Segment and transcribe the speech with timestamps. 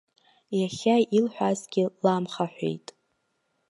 [0.59, 2.87] Иахьа илҳәазгьы ламхаҳәеит.